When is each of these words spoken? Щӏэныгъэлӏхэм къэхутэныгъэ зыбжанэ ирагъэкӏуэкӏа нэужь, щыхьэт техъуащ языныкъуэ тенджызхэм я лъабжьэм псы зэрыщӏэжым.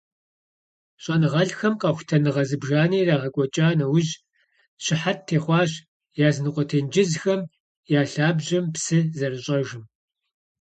Щӏэныгъэлӏхэм 1.03 1.73
къэхутэныгъэ 1.81 2.43
зыбжанэ 2.49 2.95
ирагъэкӏуэкӏа 2.99 3.67
нэужь, 3.77 4.13
щыхьэт 4.83 5.19
техъуащ 5.27 5.71
языныкъуэ 6.27 6.63
тенджызхэм 6.69 7.41
я 7.99 8.01
лъабжьэм 8.11 8.65
псы 8.73 8.99
зэрыщӏэжым. 9.17 9.83